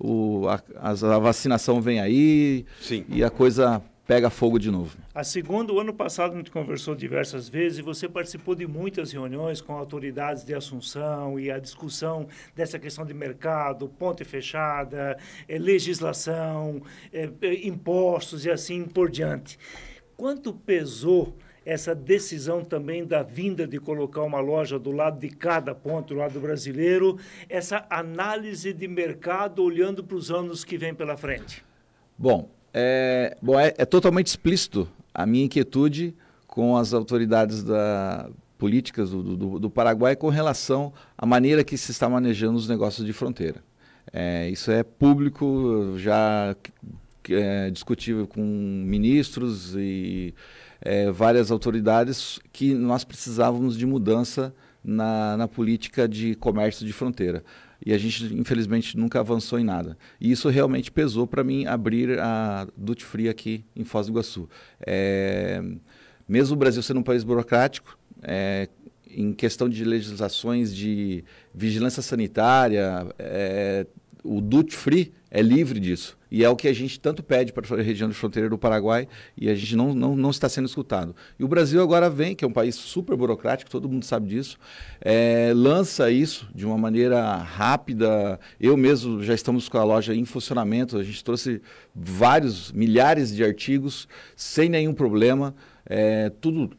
o, 0.00 0.48
a, 0.48 0.62
a, 0.80 1.18
vacinação 1.18 1.80
vem 1.80 2.00
aí 2.00 2.64
Sim. 2.80 3.04
e 3.08 3.22
a 3.22 3.28
coisa 3.28 3.82
pega 4.06 4.30
fogo 4.30 4.58
de 4.58 4.70
novo. 4.70 4.96
A 5.14 5.22
segunda, 5.22 5.72
o 5.72 5.78
ano 5.78 5.92
passado 5.92 6.32
a 6.32 6.36
gente 6.36 6.50
conversou 6.50 6.96
diversas 6.96 7.48
vezes 7.48 7.78
e 7.78 7.82
você 7.82 8.08
participou 8.08 8.56
de 8.56 8.66
muitas 8.66 9.12
reuniões 9.12 9.60
com 9.60 9.74
autoridades 9.74 10.42
de 10.42 10.52
Assunção 10.54 11.38
e 11.38 11.50
a 11.50 11.60
discussão 11.60 12.26
dessa 12.56 12.78
questão 12.78 13.04
de 13.04 13.14
mercado, 13.14 13.88
ponte 13.88 14.24
fechada, 14.24 15.16
eh, 15.46 15.58
legislação, 15.58 16.82
eh, 17.12 17.30
eh, 17.42 17.68
impostos 17.68 18.44
e 18.44 18.50
assim 18.50 18.84
por 18.84 19.10
diante. 19.10 19.56
Quanto 20.16 20.52
pesou 20.52 21.36
essa 21.64 21.94
decisão 21.94 22.64
também 22.64 23.04
da 23.04 23.22
vinda 23.22 23.66
de 23.66 23.78
colocar 23.78 24.22
uma 24.22 24.40
loja 24.40 24.78
do 24.78 24.90
lado 24.90 25.18
de 25.20 25.28
cada 25.28 25.74
ponto, 25.74 26.14
do 26.14 26.20
lado 26.20 26.40
brasileiro, 26.40 27.18
essa 27.48 27.86
análise 27.90 28.72
de 28.72 28.88
mercado 28.88 29.62
olhando 29.62 30.02
para 30.02 30.16
os 30.16 30.30
anos 30.30 30.64
que 30.64 30.78
vêm 30.78 30.94
pela 30.94 31.16
frente? 31.16 31.64
Bom, 32.18 32.48
é, 32.72 33.36
bom 33.40 33.58
é, 33.58 33.74
é, 33.76 33.84
totalmente 33.84 34.28
explícito 34.28 34.88
a 35.12 35.26
minha 35.26 35.44
inquietude 35.44 36.14
com 36.46 36.76
as 36.76 36.92
autoridades 36.92 37.62
da, 37.62 38.30
políticas 38.58 39.10
do, 39.10 39.22
do, 39.22 39.58
do, 39.58 39.70
Paraguai 39.70 40.14
com 40.14 40.28
relação 40.28 40.92
à 41.16 41.24
maneira 41.24 41.64
que 41.64 41.76
se 41.76 41.90
está 41.90 42.08
manejando 42.08 42.56
os 42.56 42.68
negócios 42.68 43.06
de 43.06 43.12
fronteira. 43.12 43.62
É, 44.12 44.48
isso 44.48 44.70
é 44.70 44.82
público, 44.82 45.94
já 45.96 46.54
é, 47.28 47.70
discutível 47.70 48.26
com 48.26 48.42
ministros 48.42 49.74
e 49.76 50.34
é, 50.80 51.10
várias 51.10 51.50
autoridades 51.50 52.40
que 52.52 52.74
nós 52.74 53.04
precisávamos 53.04 53.76
de 53.76 53.86
mudança 53.86 54.54
na, 54.82 55.36
na 55.36 55.48
política 55.48 56.08
de 56.08 56.34
comércio 56.34 56.86
de 56.86 56.92
fronteira. 56.92 57.44
E 57.84 57.92
a 57.92 57.98
gente, 57.98 58.34
infelizmente, 58.34 58.96
nunca 58.96 59.20
avançou 59.20 59.58
em 59.58 59.64
nada. 59.64 59.96
E 60.20 60.30
isso 60.30 60.48
realmente 60.48 60.90
pesou 60.90 61.26
para 61.26 61.42
mim 61.42 61.66
abrir 61.66 62.18
a 62.18 62.66
Duty 62.76 63.04
Free 63.04 63.28
aqui 63.28 63.64
em 63.74 63.84
Foz 63.84 64.06
do 64.06 64.12
Iguaçu. 64.12 64.48
É, 64.86 65.62
mesmo 66.28 66.54
o 66.54 66.58
Brasil 66.58 66.82
sendo 66.82 67.00
um 67.00 67.02
país 67.02 67.24
burocrático, 67.24 67.98
é, 68.22 68.68
em 69.08 69.32
questão 69.32 69.68
de 69.68 69.82
legislações 69.84 70.74
de 70.74 71.24
vigilância 71.54 72.02
sanitária, 72.02 73.06
é, 73.18 73.86
o 74.22 74.40
Duty 74.40 74.76
Free 74.76 75.12
é 75.30 75.40
livre 75.40 75.78
disso. 75.78 76.18
E 76.30 76.44
é 76.44 76.48
o 76.48 76.54
que 76.54 76.68
a 76.68 76.72
gente 76.72 76.98
tanto 76.98 77.22
pede 77.22 77.52
para 77.52 77.76
a 77.76 77.82
região 77.82 78.08
de 78.08 78.14
fronteira 78.14 78.48
do 78.48 78.56
Paraguai 78.56 79.08
e 79.36 79.48
a 79.48 79.54
gente 79.54 79.74
não, 79.74 79.94
não, 79.94 80.14
não 80.14 80.30
está 80.30 80.48
sendo 80.48 80.66
escutado. 80.66 81.14
E 81.38 81.44
o 81.44 81.48
Brasil 81.48 81.82
agora 81.82 82.08
vem, 82.08 82.34
que 82.34 82.44
é 82.44 82.48
um 82.48 82.52
país 82.52 82.74
super 82.74 83.16
burocrático, 83.16 83.70
todo 83.70 83.88
mundo 83.88 84.04
sabe 84.04 84.28
disso, 84.28 84.58
é, 85.00 85.52
lança 85.54 86.10
isso 86.10 86.48
de 86.54 86.64
uma 86.64 86.78
maneira 86.78 87.36
rápida. 87.36 88.38
Eu 88.60 88.76
mesmo 88.76 89.22
já 89.22 89.34
estamos 89.34 89.68
com 89.68 89.78
a 89.78 89.84
loja 89.84 90.14
em 90.14 90.24
funcionamento, 90.24 90.98
a 90.98 91.02
gente 91.02 91.22
trouxe 91.22 91.60
vários, 91.94 92.70
milhares 92.72 93.34
de 93.34 93.44
artigos 93.44 94.06
sem 94.36 94.68
nenhum 94.68 94.94
problema. 94.94 95.54
É, 95.84 96.30
tudo 96.40 96.70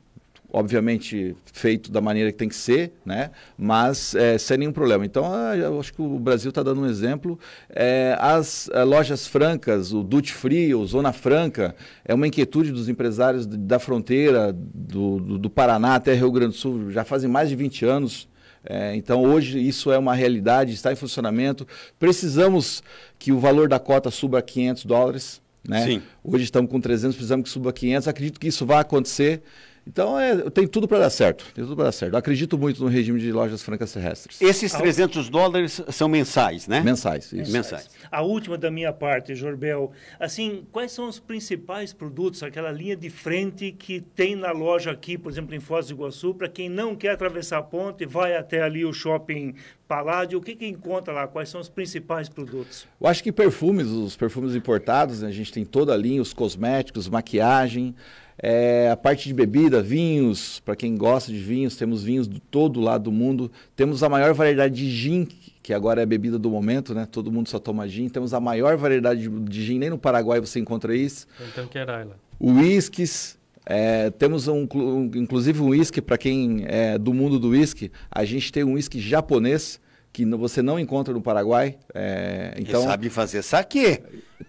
obviamente 0.52 1.36
feito 1.46 1.92
da 1.92 2.02
maneira 2.02 2.32
que 2.32 2.38
tem 2.38 2.50
que 2.50 2.56
ser, 2.56 2.94
né? 3.06 3.32
mas 3.58 4.14
é, 4.16 4.38
sem 4.38 4.58
nenhum 4.58 4.74
problema. 4.74 5.06
Então, 5.06 5.26
ah, 5.34 5.56
eu 5.56 5.80
acho 5.80 5.94
que 5.94 6.02
o 6.02 6.20
Brasil 6.20 6.50
está 6.50 6.62
dando 6.62 6.82
um 6.82 6.86
exemplo. 6.86 7.40
É, 7.70 8.18
as 8.20 8.70
é, 8.74 8.84
lojas 8.84 9.26
francas, 9.26 9.94
o 9.94 10.04
Duty 10.04 10.34
Free, 10.34 10.76
o 10.76 10.86
Zona 10.86 11.14
Franca, 11.14 11.76
é 12.04 12.14
uma 12.14 12.28
inquietude 12.28 12.72
dos 12.72 12.90
empresários 12.90 13.46
da 13.46 13.80
fronteira, 13.80 14.52
do, 14.54 15.20
do, 15.20 15.38
do 15.38 15.50
Paraná 15.50 15.96
até 15.96 16.14
Rio 16.14 16.32
Grande 16.32 16.54
do 16.54 16.58
Sul, 16.58 16.92
já 16.92 17.04
fazem 17.04 17.30
mais 17.30 17.50
de 17.50 17.56
20 17.56 17.86
anos. 17.86 18.30
É, 18.64 18.96
então, 18.96 19.24
hoje 19.24 19.60
isso 19.60 19.92
é 19.92 19.98
uma 19.98 20.14
realidade, 20.14 20.74
está 20.74 20.92
em 20.92 20.96
funcionamento. 20.96 21.66
Precisamos 21.98 22.84
que 23.18 23.32
o 23.32 23.40
valor 23.40 23.68
da 23.68 23.80
cota 23.80 24.12
suba 24.12 24.40
a 24.40 24.42
500 24.42 24.86
dólares. 24.86 25.42
Né? 25.68 25.86
Sim. 25.86 26.02
Hoje 26.24 26.44
estamos 26.44 26.70
com 26.70 26.80
300, 26.80 27.16
precisamos 27.16 27.46
que 27.46 27.50
suba 27.50 27.70
a 27.70 27.74
500. 27.74 28.08
Acredito 28.08 28.40
que 28.40 28.48
isso 28.48 28.66
vai 28.66 28.80
acontecer. 28.80 29.42
Então, 29.86 30.20
é, 30.20 30.50
tem 30.52 30.68
tudo 30.68 30.88
para 30.88 31.00
dar 31.00 31.10
certo. 31.10 31.46
Tem 31.54 31.64
tudo 31.64 31.76
para 31.76 31.86
dar 31.86 31.92
certo. 31.92 32.14
Eu 32.14 32.20
acredito 32.20 32.58
muito 32.58 32.84
no 32.84 32.90
regime 32.90 33.20
de 33.20 33.32
lojas 33.32 33.64
francas 33.64 33.92
terrestres. 33.92 34.42
Esses 34.42 34.72
300 34.72 35.30
dólares 35.30 35.82
são 35.90 36.08
mensais, 36.08 36.68
né? 36.68 36.82
Mensais, 36.82 37.26
isso. 37.26 37.52
Mensais. 37.52 37.88
mensais. 37.88 37.90
A 38.12 38.22
última 38.22 38.58
da 38.58 38.70
minha 38.70 38.94
parte, 38.94 39.34
Jorbel. 39.34 39.92
Assim, 40.20 40.66
quais 40.72 40.92
são 40.92 41.08
os 41.08 41.20
principais 41.20 41.94
produtos, 41.94 42.44
aquela 42.44 42.72
linha 42.72 42.96
de 42.96 43.10
frente 43.10 43.72
que 43.72 44.02
tem 44.02 44.36
na 44.36 44.52
loja 44.52 44.92
aqui, 44.92 45.18
por 45.18 45.32
exemplo, 45.32 45.56
em 45.56 45.60
Foz 45.60 45.88
do 45.88 45.94
Iguaçu, 45.94 46.34
para 46.36 46.48
quem 46.48 46.70
não 46.70 46.96
quer 46.96 47.12
atravessar 47.12 47.58
a 47.58 47.64
ponte, 47.64 48.06
vai 48.06 48.36
até 48.36 48.62
ali 48.62 48.86
o 48.86 48.94
shopping 48.94 49.56
Paládio, 49.92 50.40
o 50.40 50.42
que, 50.42 50.56
que 50.56 50.66
encontra 50.66 51.14
lá? 51.14 51.28
Quais 51.28 51.50
são 51.50 51.60
os 51.60 51.68
principais 51.68 52.30
produtos? 52.30 52.88
Eu 52.98 53.08
acho 53.08 53.22
que 53.22 53.30
perfumes, 53.30 53.88
os 53.88 54.16
perfumes 54.16 54.56
importados, 54.56 55.22
né? 55.22 55.28
a 55.28 55.34
gente 55.34 55.52
tem 55.52 55.66
toda 55.66 55.94
a 55.94 55.98
linha, 55.98 56.22
os 56.22 56.32
cosméticos, 56.32 57.10
maquiagem, 57.10 57.94
é, 58.38 58.90
a 58.92 58.98
parte 58.98 59.28
de 59.28 59.34
bebida, 59.34 59.82
vinhos, 59.82 60.60
para 60.62 60.76
quem 60.76 60.96
gosta 60.96 61.32
de 61.32 61.40
vinhos, 61.40 61.76
temos 61.76 62.04
vinhos 62.04 62.28
de 62.28 62.40
todo 62.40 62.80
lado 62.80 63.06
do 63.06 63.12
mundo. 63.12 63.52
Temos 63.76 64.04
a 64.04 64.10
maior 64.10 64.34
variedade 64.34 64.76
de 64.76 64.90
gin, 64.90 65.28
que 65.62 65.74
agora 65.74 66.02
é 66.02 66.04
a 66.04 66.08
bebida 66.08 66.40
do 66.40 66.50
momento, 66.50 66.94
né? 66.94 67.08
Todo 67.10 67.32
mundo 67.32 67.50
só 67.50 67.60
toma 67.60 67.88
gin. 67.88 68.10
Temos 68.10 68.34
a 68.34 68.40
maior 68.40 68.78
variedade 68.78 69.28
de, 69.28 69.66
gin, 69.66 69.80
nem 69.80 69.90
no 69.90 69.98
Paraguai 69.98 70.40
você 70.40 70.60
encontra 70.60 70.96
isso. 70.96 71.28
Então 71.52 71.68
que 71.68 71.78
era 71.78 72.02
ela. 72.02 72.16
Whiskies, 72.40 73.38
é, 73.66 74.10
temos 74.12 74.48
um, 74.48 74.68
um, 74.74 75.12
inclusive 75.16 75.62
um 75.62 75.70
whisky 75.70 76.02
para 76.02 76.18
quem 76.18 76.64
é 76.68 76.98
do 76.98 77.14
mundo 77.14 77.40
do 77.40 77.50
whisky. 77.50 77.92
A 78.10 78.24
gente 78.24 78.52
tem 78.52 78.64
um 78.64 78.74
whisky 78.74 79.00
japonês 79.00 79.80
que 80.14 80.26
você 80.26 80.62
não 80.62 80.80
encontra 80.80 81.14
no 81.14 81.22
Paraguai. 81.22 81.78
É, 81.94 82.54
então, 82.58 82.82
Ele 82.82 82.90
sabe 82.90 83.10
fazer 83.10 83.42
saque. 83.42 84.02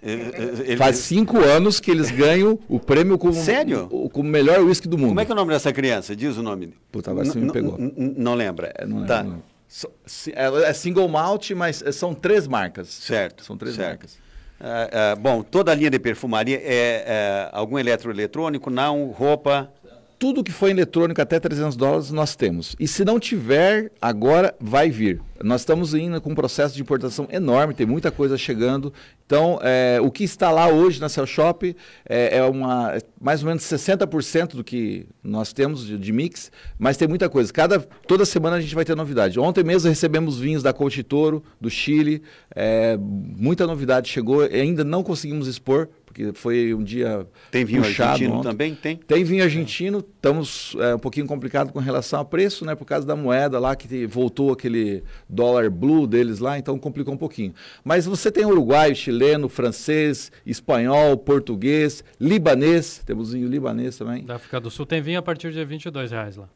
Ele... 0.02 0.76
Faz 0.76 0.96
cinco 0.96 1.38
anos 1.38 1.78
que 1.78 1.90
eles 1.90 2.10
ganham 2.10 2.58
o 2.68 2.80
prêmio 2.80 3.16
como, 3.16 3.34
Sério? 3.34 3.88
O, 3.90 4.08
como 4.08 4.28
melhor 4.28 4.60
uísque 4.60 4.88
do 4.88 4.98
mundo. 4.98 5.08
Como 5.08 5.20
é 5.20 5.24
que 5.24 5.30
é 5.30 5.34
o 5.34 5.36
nome 5.36 5.52
dessa 5.52 5.72
criança? 5.72 6.16
Diz 6.16 6.36
o 6.36 6.42
nome. 6.42 6.74
Puta, 6.90 7.10
agora 7.10 7.26
você 7.26 7.38
me 7.38 7.52
pegou. 7.52 7.76
Não 7.78 8.34
lembra? 8.34 8.72
É, 8.76 8.86
não 8.86 9.06
tá. 9.06 9.20
Lembro. 9.20 9.42
É, 10.34 10.68
é 10.68 10.72
single 10.72 11.08
malt, 11.08 11.50
mas 11.52 11.82
são 11.92 12.14
três 12.14 12.46
marcas. 12.48 12.88
Certo. 12.88 13.44
São 13.44 13.56
três 13.56 13.76
certo. 13.76 13.88
marcas. 13.88 14.22
Uh, 14.62 15.18
bom, 15.20 15.42
toda 15.42 15.72
a 15.72 15.74
linha 15.74 15.90
de 15.90 15.98
perfumaria 15.98 16.56
é, 16.56 17.04
é 17.04 17.48
algum 17.52 17.78
eletroeletrônico, 17.78 18.70
não, 18.70 19.06
roupa 19.06 19.72
tudo 20.22 20.44
que 20.44 20.52
foi 20.52 20.70
eletrônico 20.70 21.20
até 21.20 21.40
300 21.40 21.74
dólares 21.74 22.12
nós 22.12 22.36
temos. 22.36 22.76
E 22.78 22.86
se 22.86 23.04
não 23.04 23.18
tiver, 23.18 23.90
agora 24.00 24.54
vai 24.60 24.88
vir. 24.88 25.20
Nós 25.42 25.62
estamos 25.62 25.94
indo 25.94 26.20
com 26.20 26.30
um 26.30 26.34
processo 26.36 26.76
de 26.76 26.80
importação 26.80 27.26
enorme, 27.28 27.74
tem 27.74 27.84
muita 27.84 28.08
coisa 28.12 28.38
chegando. 28.38 28.92
Então, 29.26 29.58
é, 29.60 29.98
o 30.00 30.12
que 30.12 30.22
está 30.22 30.52
lá 30.52 30.68
hoje 30.68 31.00
na 31.00 31.08
Cell 31.08 31.26
Shop 31.26 31.74
é, 32.08 32.36
é 32.36 32.44
uma, 32.44 32.96
mais 33.20 33.42
ou 33.42 33.48
menos 33.48 33.64
60% 33.64 34.54
do 34.54 34.62
que 34.62 35.08
nós 35.24 35.52
temos 35.52 35.84
de, 35.84 35.98
de, 35.98 36.12
mix, 36.12 36.52
mas 36.78 36.96
tem 36.96 37.08
muita 37.08 37.28
coisa. 37.28 37.52
Cada, 37.52 37.80
toda 37.80 38.24
semana 38.24 38.56
a 38.56 38.60
gente 38.60 38.76
vai 38.76 38.84
ter 38.84 38.94
novidade. 38.94 39.40
Ontem 39.40 39.64
mesmo 39.64 39.88
recebemos 39.88 40.38
vinhos 40.38 40.62
da 40.62 40.72
Coach 40.72 41.02
Toro, 41.02 41.42
do 41.60 41.68
Chile, 41.68 42.22
é, 42.54 42.96
muita 42.96 43.66
novidade 43.66 44.08
chegou, 44.08 44.42
ainda 44.42 44.84
não 44.84 45.02
conseguimos 45.02 45.48
expor, 45.48 45.88
porque 46.12 46.32
foi 46.34 46.74
um 46.74 46.84
dia 46.84 47.26
Tem 47.50 47.64
vinho 47.64 47.82
argentino 47.82 48.34
ontem. 48.34 48.42
também? 48.42 48.74
Tem? 48.74 48.96
Tem 48.96 49.24
vinho 49.24 49.42
argentino, 49.42 49.98
estamos 49.98 50.76
é, 50.78 50.94
um 50.94 50.98
pouquinho 50.98 51.26
complicado 51.26 51.72
com 51.72 51.80
relação 51.80 52.20
a 52.20 52.24
preço, 52.24 52.64
né, 52.64 52.74
por 52.74 52.84
causa 52.84 53.06
da 53.06 53.16
moeda 53.16 53.58
lá, 53.58 53.74
que 53.74 54.06
voltou 54.06 54.52
aquele 54.52 55.02
dólar 55.28 55.70
blue 55.70 56.06
deles 56.06 56.38
lá, 56.38 56.58
então 56.58 56.78
complicou 56.78 57.14
um 57.14 57.16
pouquinho. 57.16 57.54
Mas 57.82 58.04
você 58.04 58.30
tem 58.30 58.44
uruguaio, 58.44 58.94
chileno, 58.94 59.48
francês, 59.48 60.30
espanhol, 60.44 61.16
português, 61.16 62.04
libanês, 62.20 63.02
temos 63.06 63.32
vinho 63.32 63.48
libanês 63.48 63.96
também. 63.96 64.24
Da 64.24 64.36
África 64.36 64.60
do 64.60 64.70
Sul 64.70 64.84
tem 64.84 65.00
vinho 65.00 65.18
a 65.18 65.22
partir 65.22 65.50
de 65.50 65.64
22 65.64 66.10
reais 66.10 66.36
lá. 66.36 66.48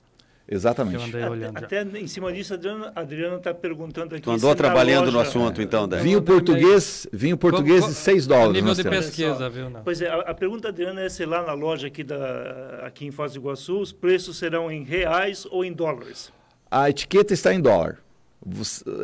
Exatamente. 0.49 1.17
Até, 1.55 1.81
até, 1.81 1.99
em 1.99 2.07
cima 2.07 2.33
disso, 2.33 2.55
a 2.55 3.01
Adriana 3.01 3.37
está 3.37 3.53
perguntando 3.53 4.15
aqui. 4.15 4.23
Tu 4.23 4.31
andou 4.31 4.55
trabalhando 4.55 5.07
loja, 5.07 5.13
no 5.13 5.21
assunto, 5.21 5.61
então, 5.61 5.89
Daí. 5.89 6.03
Vinho 6.03 6.23
português, 6.23 7.07
vinho 7.13 7.37
português 7.37 7.85
de 7.85 7.95
6 7.95 8.27
dólares. 8.29 8.55
Nível 8.55 8.75
de 8.75 8.85
pesquisa, 8.85 9.51
viu? 9.51 9.69
Não. 9.69 9.83
Pois 9.83 10.01
é, 10.01 10.09
a, 10.09 10.21
a, 10.21 10.35
pergunta 10.35 10.69
Adriana 10.69 11.03
é 11.03 11.09
se 11.09 11.27
lá 11.27 11.43
na 11.43 11.53
loja 11.53 11.89
aqui, 11.89 12.05
da, 12.05 12.83
aqui 12.85 13.07
em 13.07 13.11
Foz 13.11 13.33
do 13.33 13.41
Iguaçu, 13.41 13.81
os 13.81 13.93
preços 13.93 14.37
serão 14.39 14.71
em 14.71 14.85
reais 14.85 15.47
ou 15.51 15.65
em 15.65 15.73
dólares? 15.73 16.33
A 16.71 16.89
etiqueta 16.91 17.35
está 17.35 17.53
em 17.53 17.61
dólar. 17.61 17.99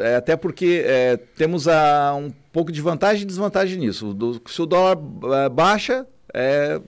É, 0.01 0.17
até 0.17 0.37
porque 0.37 0.85
é, 0.87 1.17
temos 1.17 1.67
a, 1.67 2.15
um 2.15 2.31
pouco 2.53 2.71
de 2.71 2.81
vantagem 2.81 3.25
e 3.25 3.27
desvantagem 3.27 3.79
nisso. 3.79 4.15
Do, 4.15 4.41
se 4.47 4.63
o 4.63 4.67
dólar 4.67 4.97
é, 5.45 5.49
baixa, 5.49 6.07
é, 6.33 6.81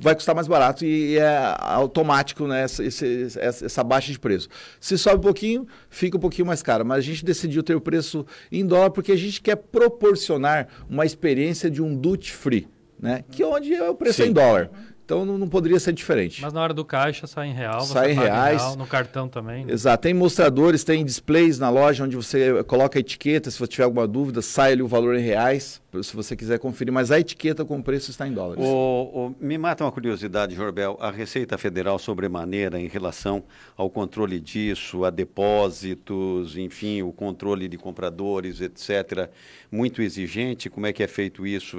vai 0.00 0.14
custar 0.14 0.34
mais 0.34 0.48
barato 0.48 0.84
e, 0.84 1.18
é 1.18 1.56
automático 1.58 2.46
né, 2.46 2.62
essa, 2.62 2.84
essa, 2.84 3.64
essa, 3.64 3.84
baixa 3.84 4.10
de 4.10 4.18
preço. 4.18 4.48
Se 4.80 4.96
sobe 4.96 5.16
um 5.16 5.20
pouquinho, 5.20 5.66
fica 5.88 6.16
um 6.16 6.20
pouquinho 6.20 6.46
mais 6.46 6.62
caro. 6.62 6.84
Mas 6.84 6.98
a 6.98 7.02
gente 7.02 7.24
decidiu 7.24 7.62
ter 7.62 7.74
o 7.74 7.80
preço 7.80 8.26
em 8.50 8.66
dólar 8.66 8.90
porque 8.90 9.12
a 9.12 9.16
gente 9.16 9.40
quer 9.40 9.56
proporcionar 9.56 10.68
uma 10.88 11.04
experiência 11.04 11.70
de 11.70 11.82
um 11.82 11.94
duty 11.94 12.32
free, 12.32 12.68
né? 12.98 13.24
Que 13.30 13.42
é 13.42 13.46
onde 13.46 13.74
é 13.74 13.88
o 13.88 13.94
preço 13.94 14.22
em 14.22 14.32
dólar. 14.32 14.70
Então 15.10 15.24
não, 15.24 15.36
não, 15.36 15.48
poderia 15.48 15.80
ser 15.80 15.92
diferente. 15.92 16.40
Mas 16.40 16.52
na 16.52 16.62
hora 16.62 16.72
do 16.72 16.84
caixa 16.84 17.26
sai 17.26 17.48
em 17.48 17.52
real, 17.52 17.80
sai 17.80 18.12
em 18.12 18.14
reais. 18.14 18.62
Em 18.62 18.64
real, 18.64 18.76
no 18.76 18.86
cartão 18.86 19.28
também. 19.28 19.64
Né? 19.64 19.72
Exato. 19.72 20.02
Tem 20.02 20.14
mostradores, 20.14 20.84
tem 20.84 21.04
displays 21.04 21.58
na 21.58 21.68
loja 21.68 22.04
onde 22.04 22.14
você 22.14 22.62
coloca 22.62 22.96
a 22.96 23.00
etiqueta. 23.00 23.50
Se 23.50 23.58
você 23.58 23.66
tiver 23.66 23.82
alguma 23.82 24.06
dúvida, 24.06 24.40
sai 24.40 24.70
ali 24.70 24.82
o 24.82 24.86
valor 24.86 25.16
em 25.16 25.22
reais, 25.22 25.82
se 26.02 26.14
você 26.14 26.36
quiser 26.36 26.58
conferir. 26.58 26.92
Mas 26.92 27.10
a 27.10 27.18
etiqueta 27.18 27.64
com 27.64 27.78
o 27.78 27.82
preço 27.82 28.10
está 28.10 28.26
em 28.26 28.32
dólares. 28.32 28.64
O, 28.64 28.68
o, 28.68 29.34
me 29.40 29.58
mata 29.58 29.84
uma 29.84 29.92
curiosidade, 29.92 30.54
Jorbel. 30.54 30.96
A 31.00 31.10
Receita 31.10 31.58
Federal 31.58 31.98
sobremaneira 31.98 32.78
em 32.80 32.86
relação 32.86 33.42
ao 33.76 33.90
controle 33.90 34.38
disso, 34.38 35.04
a 35.04 35.10
depósitos, 35.10 36.56
enfim, 36.56 37.02
o 37.02 37.12
controle 37.12 37.68
de 37.68 37.76
compradores, 37.76 38.60
etc. 38.60 39.28
Muito 39.70 40.00
exigente. 40.02 40.70
Como 40.70 40.86
é 40.86 40.92
que 40.92 41.02
é 41.02 41.08
feito 41.08 41.46
isso? 41.46 41.76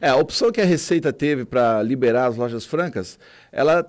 É, 0.00 0.08
a 0.08 0.16
opção 0.16 0.50
que 0.50 0.60
a 0.60 0.64
Receita 0.64 1.12
teve 1.12 1.44
para 1.44 1.82
liberar 1.82 2.26
as 2.26 2.36
lojas 2.36 2.64
francas, 2.64 3.18
ela 3.52 3.86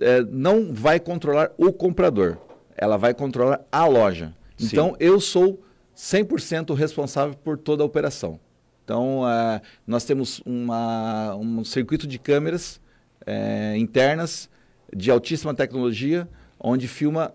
é, 0.00 0.22
não 0.22 0.72
vai 0.72 0.98
controlar 0.98 1.52
o 1.58 1.72
comprador, 1.72 2.38
ela 2.76 2.96
vai 2.96 3.12
controlar 3.12 3.60
a 3.70 3.86
loja. 3.86 4.32
Sim. 4.56 4.66
Então, 4.66 4.96
eu 4.98 5.20
sou 5.20 5.62
100% 5.96 6.74
responsável 6.74 7.34
por 7.34 7.58
toda 7.58 7.82
a 7.82 7.86
operação. 7.86 8.38
Então, 8.84 9.28
é, 9.28 9.60
nós 9.86 10.04
temos 10.04 10.40
uma, 10.44 11.34
um 11.36 11.64
circuito 11.64 12.06
de 12.06 12.18
câmeras 12.18 12.80
é, 13.26 13.76
internas 13.76 14.48
de 14.94 15.10
altíssima 15.10 15.54
tecnologia, 15.54 16.28
onde 16.58 16.88
filma 16.88 17.34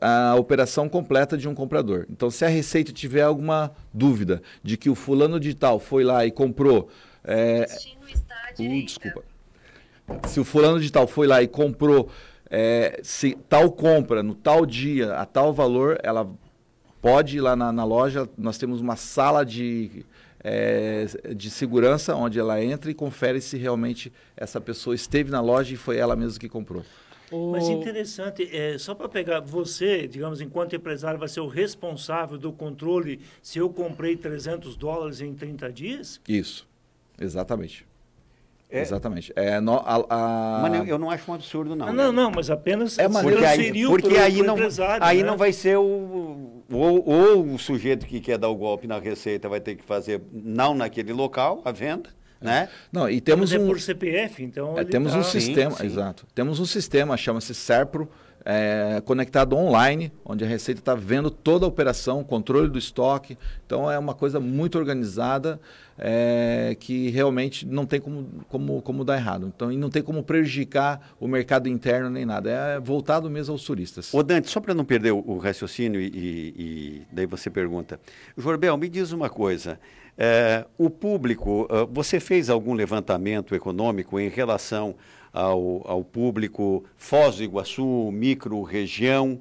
a 0.00 0.34
operação 0.36 0.88
completa 0.88 1.36
de 1.36 1.48
um 1.48 1.54
comprador. 1.54 2.06
Então, 2.10 2.30
se 2.30 2.44
a 2.44 2.48
Receita 2.48 2.92
tiver 2.92 3.22
alguma 3.22 3.72
dúvida 3.92 4.42
de 4.62 4.76
que 4.76 4.90
o 4.90 4.94
fulano 4.94 5.38
de 5.38 5.54
tal 5.54 5.78
foi 5.78 6.04
lá 6.04 6.26
e 6.26 6.30
comprou... 6.30 6.88
É, 7.24 7.66
uh, 7.68 8.84
desculpa 8.84 9.22
se 10.26 10.40
o 10.40 10.44
fulano 10.44 10.80
de 10.80 10.90
tal 10.90 11.06
foi 11.06 11.26
lá 11.26 11.42
e 11.42 11.48
comprou 11.48 12.10
é, 12.50 13.00
se 13.02 13.36
tal 13.48 13.70
compra 13.70 14.22
no 14.22 14.34
tal 14.34 14.64
dia 14.64 15.14
a 15.14 15.26
tal 15.26 15.52
valor, 15.52 15.98
ela 16.02 16.28
pode 17.00 17.36
ir 17.36 17.40
lá 17.40 17.56
na, 17.56 17.72
na 17.72 17.84
loja. 17.84 18.28
Nós 18.36 18.58
temos 18.58 18.80
uma 18.80 18.96
sala 18.96 19.44
de, 19.44 20.04
é, 20.42 21.06
de 21.34 21.50
segurança 21.50 22.14
onde 22.14 22.38
ela 22.38 22.62
entra 22.62 22.90
e 22.90 22.94
confere 22.94 23.40
se 23.40 23.56
realmente 23.56 24.12
essa 24.36 24.60
pessoa 24.60 24.94
esteve 24.94 25.30
na 25.30 25.40
loja 25.40 25.74
e 25.74 25.76
foi 25.76 25.96
ela 25.96 26.16
mesma 26.16 26.38
que 26.38 26.48
comprou. 26.48 26.84
Mas 27.52 27.68
interessante, 27.68 28.48
é, 28.56 28.78
só 28.78 28.94
para 28.94 29.08
pegar, 29.08 29.40
você, 29.40 30.06
digamos, 30.06 30.40
enquanto 30.40 30.74
empresário, 30.74 31.18
vai 31.18 31.28
ser 31.28 31.40
o 31.40 31.48
responsável 31.48 32.38
do 32.38 32.52
controle 32.52 33.20
se 33.42 33.58
eu 33.58 33.68
comprei 33.68 34.16
300 34.16 34.76
dólares 34.76 35.20
em 35.20 35.34
30 35.34 35.72
dias? 35.72 36.20
Isso, 36.26 36.66
exatamente. 37.20 37.87
É, 38.70 38.80
Exatamente. 38.80 39.32
É, 39.34 39.60
no, 39.60 39.76
a, 39.76 40.04
a... 40.10 40.58
Mas 40.62 40.88
eu 40.88 40.98
não 40.98 41.10
acho 41.10 41.30
um 41.30 41.34
absurdo, 41.34 41.74
não. 41.74 41.86
Não, 41.86 42.12
né? 42.12 42.22
não, 42.22 42.30
mas 42.30 42.50
apenas 42.50 42.98
é 42.98 43.08
porque 43.08 43.44
aí, 43.44 43.86
porque 43.86 44.16
aí 44.16 44.42
não, 44.42 44.56
aí 45.00 45.22
né? 45.22 45.30
não 45.30 45.38
vai 45.38 45.52
ser 45.54 45.78
o 45.78 46.62
ou, 46.70 47.08
ou, 47.08 47.54
o 47.54 47.58
sujeito 47.58 48.04
que 48.06 48.20
quer 48.20 48.36
dar 48.36 48.48
o 48.48 48.54
golpe 48.54 48.86
na 48.86 48.98
receita 48.98 49.48
vai 49.48 49.58
ter 49.58 49.74
que 49.74 49.82
fazer 49.82 50.20
não 50.30 50.74
naquele 50.74 51.14
local 51.14 51.62
a 51.64 51.72
venda, 51.72 52.10
né? 52.38 52.68
Não, 52.92 53.08
e 53.08 53.22
temos 53.22 53.50
mas 53.50 53.58
é 53.58 53.62
um 53.62 53.64
é 53.64 53.68
por 53.68 53.80
CPF, 53.80 54.44
então 54.44 54.78
é, 54.78 54.84
temos 54.84 55.12
tá... 55.12 55.18
um 55.18 55.24
sistema, 55.24 55.70
sim, 55.70 55.76
sim. 55.78 55.86
exato. 55.86 56.26
Temos 56.34 56.60
um 56.60 56.66
sistema 56.66 57.16
chama-se 57.16 57.54
Serpro 57.54 58.08
é, 58.44 59.02
conectado 59.04 59.56
online, 59.56 60.12
onde 60.24 60.44
a 60.44 60.46
Receita 60.46 60.80
está 60.80 60.94
vendo 60.94 61.30
toda 61.30 61.64
a 61.64 61.68
operação, 61.68 62.24
controle 62.24 62.68
do 62.68 62.78
estoque. 62.78 63.36
Então 63.66 63.90
é 63.90 63.98
uma 63.98 64.14
coisa 64.14 64.40
muito 64.40 64.78
organizada 64.78 65.60
é, 65.98 66.76
que 66.78 67.10
realmente 67.10 67.66
não 67.66 67.84
tem 67.84 68.00
como, 68.00 68.26
como, 68.48 68.82
como 68.82 69.04
dar 69.04 69.16
errado. 69.16 69.52
Então, 69.54 69.72
e 69.72 69.76
não 69.76 69.90
tem 69.90 70.02
como 70.02 70.22
prejudicar 70.22 71.14
o 71.18 71.26
mercado 71.26 71.68
interno 71.68 72.08
nem 72.08 72.24
nada. 72.24 72.50
É 72.50 72.80
voltado 72.80 73.28
mesmo 73.28 73.52
aos 73.52 73.64
turistas. 73.64 74.14
Ô 74.14 74.22
Dante, 74.22 74.48
só 74.48 74.60
para 74.60 74.74
não 74.74 74.84
perder 74.84 75.12
o, 75.12 75.22
o 75.26 75.38
raciocínio 75.38 76.00
e, 76.00 76.06
e, 76.06 77.02
daí 77.12 77.26
você 77.26 77.50
pergunta. 77.50 78.00
Jorbel, 78.36 78.76
me 78.76 78.88
diz 78.88 79.12
uma 79.12 79.28
coisa. 79.28 79.78
É, 80.16 80.64
o 80.76 80.90
público, 80.90 81.68
uh, 81.70 81.86
você 81.92 82.18
fez 82.18 82.50
algum 82.50 82.74
levantamento 82.74 83.54
econômico 83.54 84.18
em 84.18 84.28
relação 84.28 84.96
ao, 85.38 85.82
ao 85.88 86.04
público 86.04 86.84
Foz 86.96 87.36
do 87.36 87.44
Iguaçu, 87.44 88.10
micro-região? 88.12 89.40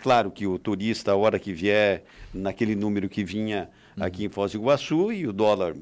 Claro 0.00 0.30
que 0.30 0.46
o 0.46 0.58
turista, 0.58 1.10
a 1.12 1.16
hora 1.16 1.38
que 1.38 1.52
vier, 1.52 2.04
naquele 2.32 2.76
número 2.76 3.08
que 3.08 3.24
vinha 3.24 3.68
aqui 3.98 4.24
em 4.24 4.28
Foz 4.28 4.52
do 4.52 4.58
Iguaçu 4.58 5.12
e 5.12 5.26
o 5.26 5.32
dólar 5.32 5.74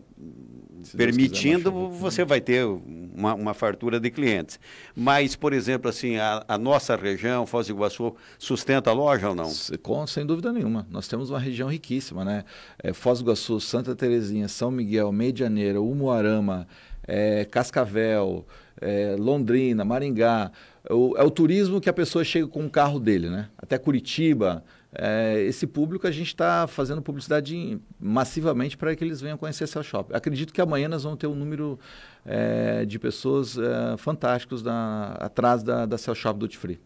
Se 0.82 0.96
permitindo, 0.96 1.70
você 1.90 2.24
vai 2.24 2.40
ter 2.40 2.64
uma, 2.64 3.34
uma, 3.34 3.52
fartura 3.52 4.00
de 4.00 4.10
clientes. 4.10 4.58
Mas, 4.96 5.36
por 5.36 5.52
exemplo, 5.52 5.90
assim, 5.90 6.16
a, 6.16 6.42
a, 6.48 6.56
nossa 6.56 6.96
região, 6.96 7.44
Foz 7.44 7.66
do 7.66 7.74
Iguaçu, 7.74 8.14
sustenta 8.38 8.88
a 8.88 8.94
loja 8.94 9.28
ou 9.28 9.34
não? 9.34 9.50
Com, 9.82 10.06
sem 10.06 10.24
dúvida 10.24 10.50
nenhuma. 10.50 10.86
Nós 10.90 11.08
temos 11.08 11.28
uma 11.28 11.40
região 11.40 11.68
riquíssima, 11.68 12.24
né? 12.24 12.44
É, 12.82 12.94
Foz 12.94 13.18
do 13.18 13.26
Iguaçu, 13.26 13.60
Santa 13.60 13.94
Terezinha, 13.94 14.48
São 14.48 14.70
Miguel, 14.70 15.12
Medianeira, 15.12 15.80
Umuarama, 15.80 16.66
é, 17.06 17.44
Cascavel, 17.44 18.46
é, 18.80 19.16
Londrina, 19.18 19.84
Maringá. 19.84 20.50
O, 20.90 21.16
é 21.16 21.22
o 21.22 21.30
turismo 21.30 21.80
que 21.80 21.88
a 21.88 21.92
pessoa 21.92 22.24
chega 22.24 22.46
com 22.46 22.64
o 22.64 22.70
carro 22.70 22.98
dele, 22.98 23.30
né? 23.30 23.48
Até 23.56 23.78
Curitiba, 23.78 24.64
é, 24.94 25.40
esse 25.42 25.66
público 25.66 26.06
a 26.06 26.10
gente 26.10 26.26
está 26.26 26.66
fazendo 26.66 27.00
publicidade 27.00 27.80
massivamente 27.98 28.76
para 28.76 28.94
que 28.94 29.02
eles 29.02 29.20
venham 29.20 29.38
conhecer 29.38 29.66
Cell 29.66 29.82
Shop. 29.82 30.14
Acredito 30.14 30.52
que 30.52 30.60
amanhã 30.60 30.88
nós 30.88 31.04
vamos 31.04 31.18
ter 31.18 31.26
um 31.26 31.34
número 31.34 31.78
é, 32.26 32.84
de 32.84 32.98
pessoas 32.98 33.56
é, 33.56 33.96
fantásticos 33.96 34.62
na, 34.62 35.16
atrás 35.18 35.62
da, 35.62 35.86
da 35.86 35.96
Cell 35.96 36.14
Shop 36.14 36.38
Duty 36.38 36.58
Free. 36.58 36.80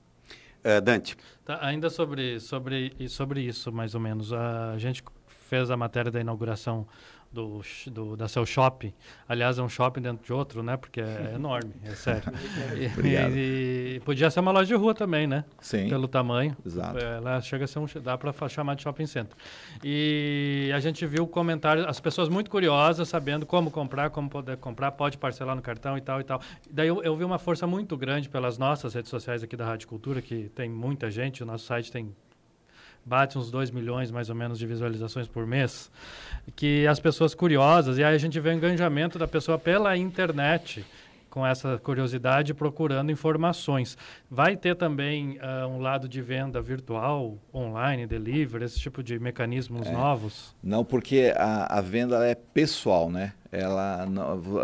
Uh, 0.65 0.81
Dante. 0.81 1.17
Tá, 1.45 1.65
ainda 1.65 1.89
sobre, 1.89 2.41
sobre, 2.41 2.93
sobre 3.09 3.41
isso, 3.41 3.71
mais 3.71 3.95
ou 3.95 4.01
menos. 4.01 4.33
A 4.33 4.77
gente 4.79 5.01
fez 5.49 5.71
a 5.71 5.77
matéria 5.77 6.11
da 6.11 6.21
inauguração 6.21 6.89
do, 7.33 7.61
do, 7.87 8.17
da 8.17 8.29
seu 8.29 8.47
shopping. 8.47 8.93
Aliás, 9.29 9.59
é 9.59 9.63
um 9.63 9.69
shopping 9.69 10.01
dentro 10.01 10.25
de 10.25 10.33
outro, 10.33 10.63
né? 10.63 10.77
Porque 10.77 11.01
é 11.01 11.33
enorme, 11.35 11.73
é 11.85 11.91
sério. 11.91 12.33
e, 13.05 13.97
e, 13.97 14.01
podia 14.01 14.31
ser 14.31 14.41
uma 14.41 14.53
loja 14.53 14.67
de 14.67 14.75
rua 14.75 14.95
também, 14.95 15.27
né? 15.27 15.45
Sim. 15.61 15.89
Pelo 15.89 16.09
tamanho. 16.09 16.57
Exato. 16.65 16.99
Ela 16.99 17.41
chega 17.41 17.65
a 17.65 17.69
ser 17.69 17.79
um. 17.79 17.87
dá 18.03 18.17
para 18.17 18.49
chamar 18.49 18.75
de 18.75 18.83
shopping 18.83 19.07
center. 19.07 19.37
E 19.83 20.71
a 20.75 20.81
gente 20.81 21.05
viu 21.07 21.27
comentários, 21.27 21.87
as 21.87 22.01
pessoas 22.01 22.29
muito 22.29 22.51
curiosas, 22.51 23.09
sabendo 23.09 23.45
como 23.45 23.71
comprar, 23.71 24.11
como 24.11 24.29
poder 24.29 24.57
comprar, 24.57 24.93
pode 24.93 25.19
parcelar 25.19 25.55
no 25.55 25.63
cartão 25.63 25.97
e 25.99 26.01
tal 26.01 26.21
e 26.21 26.25
tal. 26.25 26.41
Daí 26.71 26.89
eu, 26.89 27.03
eu 27.03 27.17
vi 27.17 27.25
uma 27.25 27.39
força 27.39 27.67
muito 27.67 27.97
grande 27.97 28.29
pelas 28.29 28.59
nossas 28.59 28.95
redes 28.95 29.11
sociais 29.11 29.43
aqui 29.43 29.57
da 29.57 29.65
Rádio 29.65 29.89
Cultura, 29.89 30.23
que 30.23 30.49
tem 30.55 30.69
muita 30.69 31.11
gente, 31.11 31.43
o 31.43 31.47
nosso 31.47 31.67
site 31.67 31.91
tem 31.91 32.15
bate 33.07 33.39
uns 33.39 33.53
2 33.53 33.71
milhões 33.71 34.11
mais 34.11 34.29
ou 34.29 34.35
menos 34.35 34.59
de 34.59 34.67
visualizações 34.67 35.29
por 35.29 35.47
mês, 35.47 35.91
que 36.57 36.85
as 36.89 36.99
pessoas 36.99 37.35
curiosas, 37.35 37.99
e 37.99 38.05
aí 38.05 38.15
a 38.15 38.19
gente 38.19 38.41
vê 38.41 38.51
o 38.51 38.53
engajamento 38.53 39.17
da 39.17 39.29
pessoa 39.29 39.57
pela 39.57 39.97
internet, 39.97 40.85
com 41.31 41.47
essa 41.47 41.79
curiosidade 41.79 42.55
procurando 42.55 43.13
informações. 43.13 43.97
Vai 44.31 44.57
ter 44.57 44.75
também 44.75 45.39
uh, 45.39 45.69
um 45.69 45.79
lado 45.81 46.09
de 46.09 46.23
venda 46.23 46.63
virtual, 46.63 47.37
online, 47.55 48.07
delivery, 48.07 48.65
esse 48.65 48.81
tipo 48.81 49.03
de 49.03 49.19
mecanismos 49.19 49.87
é. 49.87 49.93
novos? 49.93 50.57
Não, 50.63 50.83
porque 50.83 51.35
a, 51.37 51.79
a 51.79 51.81
venda 51.83 52.27
é 52.27 52.35
pessoal, 52.35 53.11
né? 53.11 53.35
Ela 53.57 54.07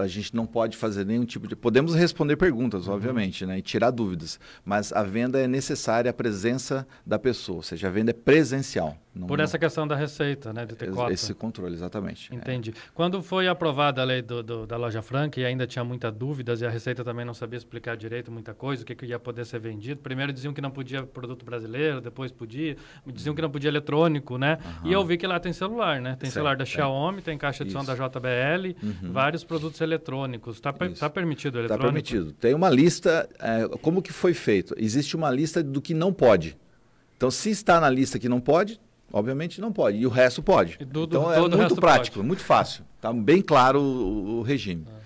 a 0.01 0.07
gente 0.07 0.35
não 0.35 0.47
pode 0.47 0.77
fazer 0.77 1.05
nenhum 1.07 1.25
tipo 1.25 1.49
de 1.49 1.57
podemos 1.57 1.95
responder 1.95 2.37
perguntas 2.37 2.87
uhum. 2.87 2.95
obviamente 2.95 3.47
né 3.47 3.59
e 3.59 3.63
tirar 3.63 3.91
dúvidas 3.91 4.39
mas 4.65 4.93
a 4.93 5.03
venda 5.03 5.39
é 5.41 5.47
necessária 5.47 6.11
a 6.11 6.15
presença 6.15 6.87
da 7.05 7.19
pessoa 7.19 7.57
ou 7.57 7.63
seja 7.63 7.89
a 7.89 7.91
venda 7.91 8.11
é 8.11 8.15
presencial 8.15 8.97
não, 9.15 9.27
por 9.27 9.41
essa 9.41 9.59
questão 9.59 9.87
da 9.87 9.95
receita 9.95 10.53
né 10.53 10.65
de 10.65 10.75
ter 10.75 10.91
cota. 10.91 11.13
esse 11.13 11.35
controle 11.35 11.75
exatamente 11.75 12.35
entendi 12.35 12.71
é. 12.71 12.75
quando 12.95 13.23
foi 13.23 13.49
aprovada 13.49 14.03
a 14.03 14.05
lei 14.05 14.23
do, 14.23 14.43
do, 14.43 14.67
da 14.67 14.77
loja 14.77 15.03
franca 15.03 15.41
e 15.41 15.45
ainda 15.45 15.67
tinha 15.67 15.85
muitas 15.85 16.13
dúvidas 16.13 16.61
e 16.61 16.67
a 16.67 16.71
receita 16.71 17.05
também 17.05 17.25
não 17.25 17.35
sabia 17.35 17.59
explicar 17.59 17.97
direito 17.97 18.31
muita 18.31 18.55
coisa 18.55 18.83
o 18.83 18.87
que, 18.87 18.95
que 18.95 19.07
ia 19.07 19.19
poder 19.19 19.45
ser 19.45 19.59
vendido 19.59 20.01
primeiro 20.01 20.33
diziam 20.33 20.53
que 20.53 20.61
não 20.61 20.71
podia 20.71 21.03
produto 21.03 21.45
brasileiro 21.45 22.01
depois 22.01 22.31
podia 22.31 22.77
diziam 23.07 23.35
que 23.35 23.43
não 23.43 23.51
podia 23.51 23.69
eletrônico 23.69 24.39
né 24.39 24.59
uhum. 24.83 24.91
e 24.91 24.93
eu 24.93 25.05
vi 25.05 25.17
que 25.17 25.27
lá 25.27 25.39
tem 25.39 25.53
celular 25.53 26.01
né 26.01 26.11
tem 26.11 26.31
certo, 26.31 26.35
celular 26.35 26.57
da 26.57 26.65
é. 26.65 26.67
Xiaomi 26.67 27.23
tem 27.23 27.37
caixa 27.39 27.65
de 27.65 27.73
som 27.73 27.85
da 27.85 27.95
JBL 27.95 28.82
Uhum. 28.83 29.13
Vários 29.13 29.45
produtos 29.45 29.81
eletrônicos. 29.81 30.57
Está 30.57 30.73
tá 30.73 31.11
permitido 31.11 31.57
o 31.57 31.61
Está 31.63 31.79
permitido. 31.79 32.33
Tem 32.33 32.55
uma 32.55 32.69
lista. 32.69 33.29
É, 33.39 33.69
como 33.79 34.03
que 34.03 34.13
foi 34.13 34.35
feito? 34.35 34.75
Existe 34.77 35.15
uma 35.15 35.31
lista 35.31 35.63
do 35.63 35.81
que 35.81 35.95
não 35.95 36.13
pode. 36.13 36.57
Então, 37.17 37.31
se 37.31 37.51
está 37.51 37.81
na 37.81 37.89
lista 37.89 38.19
que 38.19 38.29
não 38.29 38.41
pode, 38.41 38.81
obviamente 39.13 39.61
não 39.61 39.73
pode. 39.73 39.99
E 39.99 40.07
o 40.07 40.11
resto 40.11 40.43
pode. 40.43 40.77
Do, 40.85 41.05
então, 41.05 41.33
é 41.33 41.41
muito 41.41 41.77
prático, 41.77 42.17
pode. 42.17 42.27
muito 42.27 42.43
fácil. 42.43 42.85
Está 42.97 43.13
bem 43.13 43.41
claro 43.41 43.81
o, 43.81 44.39
o 44.39 44.43
regime. 44.43 44.85
Ah. 44.89 45.01